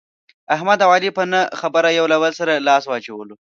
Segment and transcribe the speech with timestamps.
[0.55, 3.35] احمد او علي په نه خبره یو له بل سره لاس واچولو.